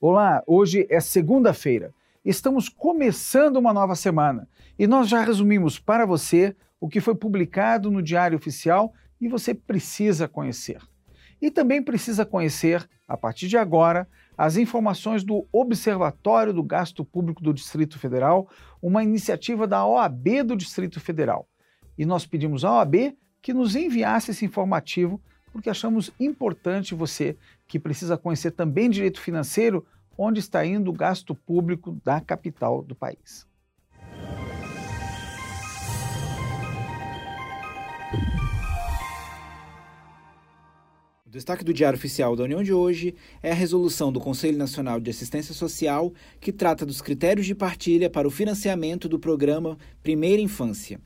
[0.00, 1.92] Olá, hoje é segunda-feira.
[2.24, 7.90] Estamos começando uma nova semana e nós já resumimos para você o que foi publicado
[7.90, 10.80] no Diário Oficial e você precisa conhecer.
[11.42, 17.42] E também precisa conhecer, a partir de agora, as informações do Observatório do Gasto Público
[17.42, 18.48] do Distrito Federal,
[18.80, 21.48] uma iniciativa da OAB do Distrito Federal.
[21.98, 25.20] E nós pedimos à OAB que nos enviasse esse informativo
[25.52, 27.36] porque achamos importante você,
[27.66, 29.86] que precisa conhecer também direito financeiro,
[30.16, 33.46] onde está indo o gasto público da capital do país.
[41.28, 44.98] O destaque do Diário Oficial da União de hoje é a resolução do Conselho Nacional
[44.98, 50.40] de Assistência Social que trata dos critérios de partilha para o financiamento do programa Primeira
[50.40, 50.98] Infância.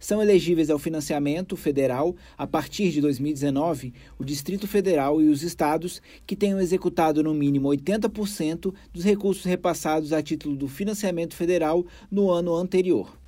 [0.00, 6.00] São elegíveis ao financiamento federal, a partir de 2019, o Distrito Federal e os estados
[6.26, 12.30] que tenham executado no mínimo 80% dos recursos repassados a título do financiamento federal no
[12.30, 13.18] ano anterior.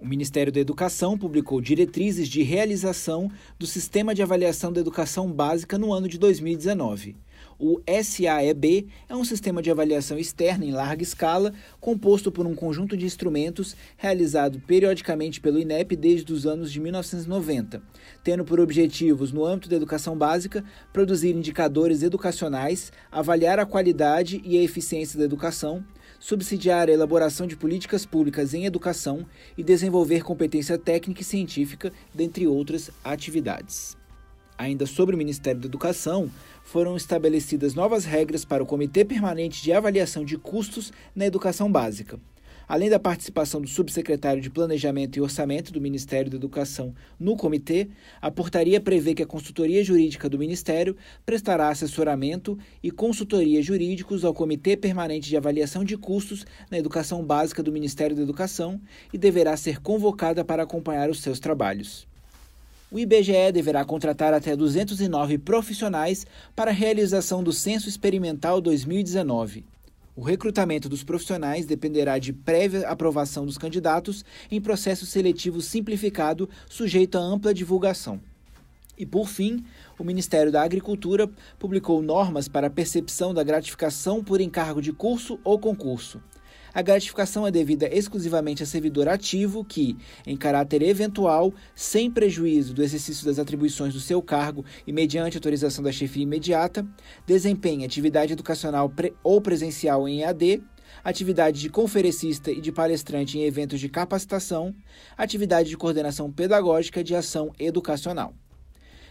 [0.00, 5.76] O Ministério da Educação publicou diretrizes de realização do Sistema de Avaliação da Educação Básica
[5.76, 7.16] no ano de 2019.
[7.60, 12.96] O SAEB é um sistema de avaliação externa em larga escala, composto por um conjunto
[12.96, 17.82] de instrumentos realizado periodicamente pelo INEP desde os anos de 1990,
[18.22, 24.56] tendo por objetivos, no âmbito da educação básica, produzir indicadores educacionais, avaliar a qualidade e
[24.56, 25.84] a eficiência da educação,
[26.20, 32.46] subsidiar a elaboração de políticas públicas em educação e desenvolver competência técnica e científica, dentre
[32.46, 33.97] outras atividades.
[34.58, 36.28] Ainda sobre o Ministério da Educação,
[36.64, 42.18] foram estabelecidas novas regras para o Comitê Permanente de Avaliação de Custos na Educação Básica.
[42.66, 47.88] Além da participação do subsecretário de Planejamento e Orçamento do Ministério da Educação no comitê,
[48.20, 54.34] a portaria prevê que a consultoria jurídica do Ministério prestará assessoramento e consultoria jurídicos ao
[54.34, 58.80] Comitê Permanente de Avaliação de Custos na Educação Básica do Ministério da Educação
[59.12, 62.07] e deverá ser convocada para acompanhar os seus trabalhos.
[62.90, 66.26] O IBGE deverá contratar até 209 profissionais
[66.56, 69.62] para a realização do Censo Experimental 2019.
[70.16, 77.18] O recrutamento dos profissionais dependerá de prévia aprovação dos candidatos em processo seletivo simplificado, sujeito
[77.18, 78.18] a ampla divulgação.
[78.96, 79.62] E, por fim,
[79.98, 85.38] o Ministério da Agricultura publicou normas para a percepção da gratificação por encargo de curso
[85.44, 86.22] ou concurso
[86.78, 92.84] a gratificação é devida exclusivamente a servidor ativo que, em caráter eventual, sem prejuízo do
[92.84, 96.86] exercício das atribuições do seu cargo e mediante autorização da chefia imediata,
[97.26, 100.62] desempenha atividade educacional pre ou presencial em EAD,
[101.02, 104.72] atividade de conferencista e de palestrante em eventos de capacitação,
[105.16, 108.32] atividade de coordenação pedagógica de ação educacional.